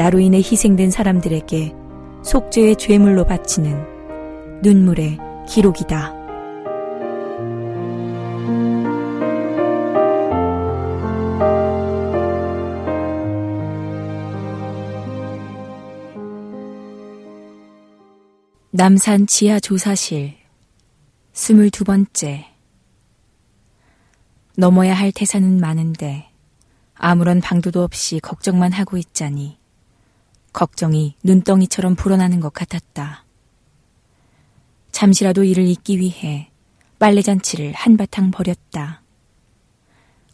[0.00, 1.74] 나로 인해 희생된 사람들에게
[2.22, 6.14] 속죄의 죄물로 바치는 눈물의 기록이다.
[18.70, 20.32] 남산 지하 조사실
[21.34, 22.46] 스물두 번째
[24.56, 26.30] 넘어야 할 태산은 많은데
[26.94, 29.59] 아무런 방도도 없이 걱정만 하고 있자니
[30.52, 33.24] 걱정이 눈덩이처럼 불어나는 것 같았다.
[34.92, 36.50] 잠시라도 이를 잊기 위해
[36.98, 39.02] 빨래잔치를 한바탕 버렸다.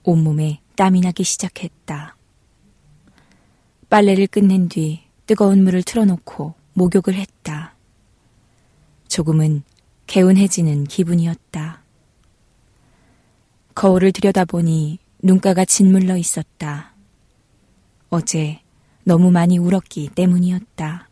[0.02, 2.16] 온몸에 땀이 나기 시작했다.
[3.88, 7.74] 빨래를 끝낸 뒤 뜨거운 물을 틀어놓고 목욕을 했다.
[9.08, 9.62] 조금은
[10.06, 11.82] 개운해지는 기분이었다.
[13.74, 16.94] 거울을 들여다보니 눈가가 짓물러 있었다.
[18.08, 18.60] 어제
[19.08, 21.08] 너무 많이 울었기 때문이었다.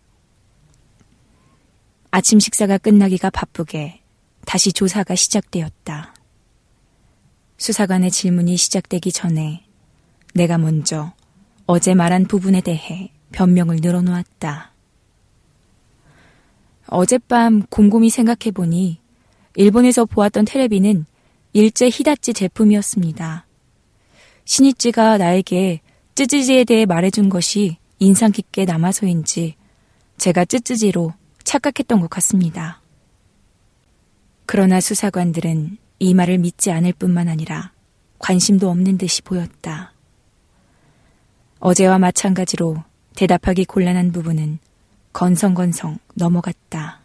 [2.10, 4.00] 아침 식사가 끝나기가 바쁘게
[4.44, 6.12] 다시 조사가 시작되었다.
[7.56, 9.64] 수사관의 질문이 시작되기 전에
[10.34, 11.12] 내가 먼저
[11.66, 14.72] 어제 말한 부분에 대해 변명을 늘어놓았다.
[16.88, 18.98] 어젯밤 곰곰이 생각해보니
[19.54, 21.06] 일본에서 보았던 테레비는
[21.52, 23.46] 일제 히다찌 제품이었습니다.
[24.46, 25.80] 신이찌가 나에게
[26.16, 29.56] 쯔쯔지에 대해 말해준 것이 인상 깊게 남아서인지
[30.18, 31.12] 제가 쯔쯔지로
[31.44, 32.80] 착각했던 것 같습니다.
[34.46, 37.72] 그러나 수사관들은 이 말을 믿지 않을 뿐만 아니라
[38.18, 39.92] 관심도 없는 듯이 보였다.
[41.60, 42.82] 어제와 마찬가지로
[43.16, 44.58] 대답하기 곤란한 부분은
[45.12, 47.00] 건성건성 넘어갔다.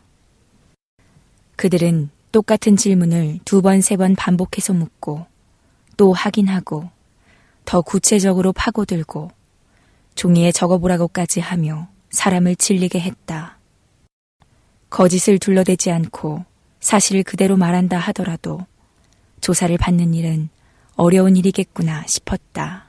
[1.56, 5.26] 그들은 똑같은 질문을 두 번, 세 번 반복해서 묻고
[5.98, 6.90] 또 확인하고
[7.66, 9.32] 더 구체적으로 파고들고
[10.16, 13.58] 종이에 적어보라고까지 하며 사람을 질리게 했다.
[14.90, 16.44] 거짓을 둘러대지 않고
[16.80, 18.66] 사실을 그대로 말한다 하더라도
[19.42, 20.50] 조사를 받는 일은
[20.96, 22.86] 어려운 일이겠구나 싶었다.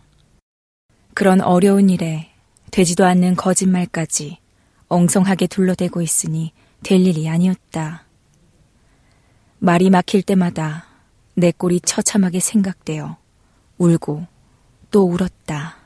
[1.14, 2.30] 그런 어려운 일에
[2.70, 4.38] 되지도 않는 거짓말까지
[4.88, 6.52] 엉성하게 둘러대고 있으니
[6.82, 8.04] 될 일이 아니었다.
[9.58, 10.86] 말이 막힐 때마다
[11.34, 13.16] 내 꼴이 처참하게 생각되어
[13.78, 14.26] 울고
[14.90, 15.79] 또 울었다.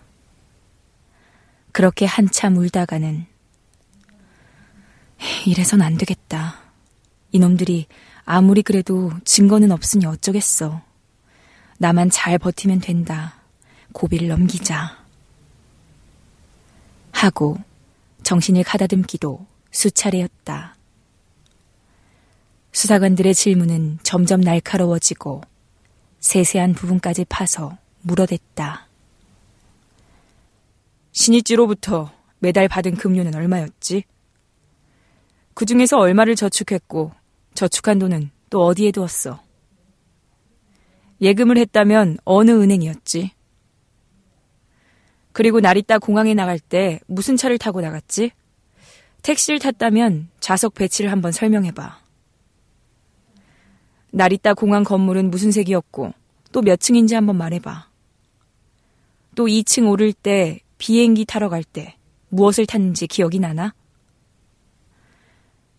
[1.74, 3.26] 그렇게 한참 울다가는
[5.44, 6.60] 이래선 안 되겠다.
[7.32, 7.88] 이놈들이
[8.24, 10.80] 아무리 그래도 증거는 없으니 어쩌겠어.
[11.78, 13.34] 나만 잘 버티면 된다.
[13.92, 15.04] 고비를 넘기자.
[17.10, 17.58] 하고
[18.22, 20.76] 정신을 가다듬기도 수차례였다.
[22.70, 25.41] 수사관들의 질문은 점점 날카로워지고
[26.20, 28.84] 세세한 부분까지 파서 물어댔다.
[31.14, 34.03] 신입지로부터 매달 받은 금료는 얼마였지?
[35.54, 37.12] 그 중에서 얼마를 저축했고
[37.54, 39.41] 저축한 돈은 또 어디에 두었어?
[41.21, 43.30] 예금을 했다면 어느 은행이었지?
[45.33, 48.33] 그리고 나리따 공항에 나갈 때 무슨 차를 타고 나갔지?
[49.22, 52.00] 택시를 탔다면 좌석 배치를 한번 설명해봐.
[54.10, 56.12] 나리따 공항 건물은 무슨 색이었고
[56.53, 57.89] 또 몇 층인지 한번 말해봐.
[59.36, 61.97] 또 2층 오를 때 비행기 타러 갈 때
[62.28, 63.72] 무엇을 탔는지 기억이 나나?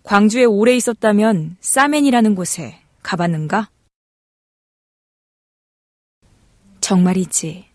[0.02, 3.70] 광주에 오래 있었다면 싸맨이라는 곳에 가봤는가?
[6.82, 7.66] 정말이지.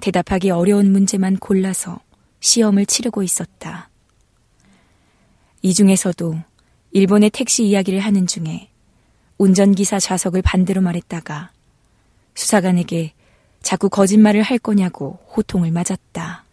[0.00, 2.00] 대답하기 어려운 문제만 골라서
[2.40, 3.90] 시험을 치르고 있었다.
[5.60, 6.36] 이 중에서도
[6.92, 8.70] 일본의 택시 이야기를 하는 중에
[9.36, 11.52] 운전기사 좌석을 반대로 말했다가
[12.34, 13.12] 수사관에게
[13.60, 16.47] 자꾸 거짓말을 할 거냐고 호통을 맞았다.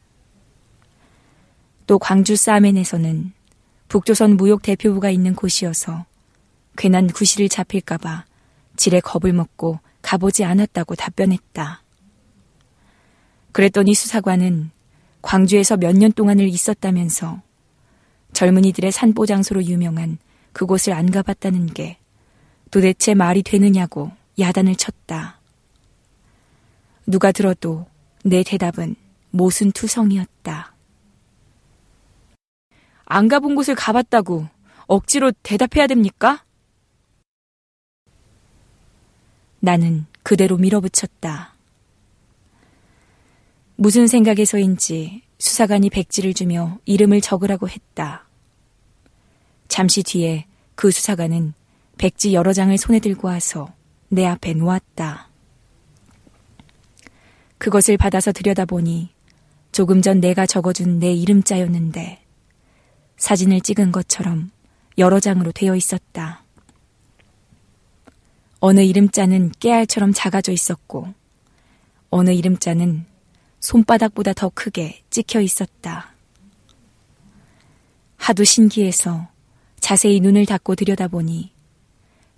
[1.88, 3.32] 또 광주 사멘에서는
[3.88, 6.06] 북조선 무역 대표부가 있는 곳이어서
[6.78, 8.26] 괜한 구실을 잡힐까봐
[8.76, 11.82] 지레 겁을 먹고 가보지 않았다고 답변했다.
[13.52, 14.72] 그랬더니 수사관은
[15.22, 17.42] 광주에서 몇 년 동안을 있었다면서
[18.34, 20.18] 젊은이들의 산보 장소로 유명한
[20.52, 21.98] 그곳을 안 가봤다는 게
[22.70, 25.40] 도대체 말이 되느냐고 야단을 쳤다.
[27.08, 27.86] 누가 들어도
[28.24, 28.96] 내 대답은
[29.32, 30.75] 모순투성이었다.
[33.06, 34.48] 안 가본 곳을 가봤다고
[34.88, 36.44] 억지로 대답해야 됩니까?
[39.60, 41.54] 나는 그대로 밀어붙였다.
[43.78, 48.28] 무슨 생각에서인지 수사관이 백지를 주며 이름을 적으라고 했다.
[49.68, 51.54] 잠시 뒤에 그 수사관은
[51.98, 53.74] 백지 여러 장을 손에 들고 와서
[54.10, 55.30] 내 앞에 놓았다.
[57.58, 59.10] 그것을 받아서 들여다보니
[59.72, 62.25] 조금 전 내가 적어준 내 이름자였는데
[63.26, 64.52] 사진을 찍은 것처럼
[65.00, 66.44] 여러 장으로 되어 있었다.
[68.60, 71.12] 어느 이름자는 깨알처럼 작아져 있었고
[72.12, 73.04] 어느 이름자는
[73.62, 76.14] 손바닥보다 더 크게 찍혀 있었다.
[78.18, 79.28] 하도 신기해서
[79.80, 81.52] 자세히 눈을 닫고 들여다보니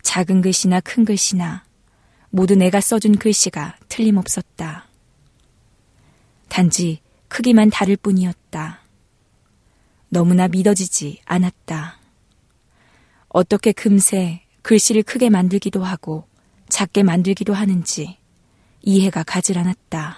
[0.03, 1.65] 작은 글씨나 큰 글씨나
[2.29, 4.87] 모두 내가 써준 글씨가 틀림없었다.
[6.47, 8.86] 단지 크기만 다를 뿐이었다.
[10.09, 11.99] 너무나 믿어지지 않았다.
[13.29, 16.27] 어떻게 금세 글씨를 크게 만들기도 하고
[16.69, 18.17] 작게 만들기도 하는지
[18.81, 20.17] 이해가 가질 않았다.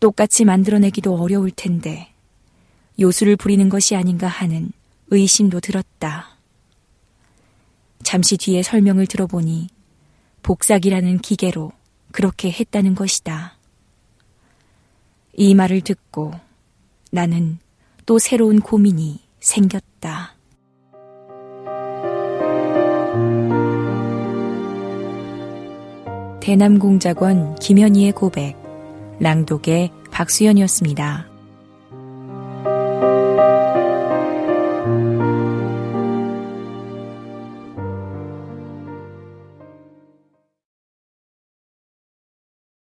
[0.00, 2.12] 똑같이 만들어내기도 어려울 텐데
[2.98, 4.72] 요술을 부리는 것이 아닌가 하는
[5.10, 6.36] 의심도 들었다.
[8.02, 9.68] 잠시 뒤에 설명을 들어보니
[10.42, 11.72] 복사기라는 기계로
[12.12, 13.56] 그렇게 했다는 것이다.
[15.34, 16.32] 이 말을 듣고
[17.10, 17.58] 나는
[18.08, 20.34] 또 새로운 고민이 생겼다.
[26.40, 28.56] 대남공작원 김현희의 고백,
[29.20, 31.37] 랑독의 박수연이었습니다.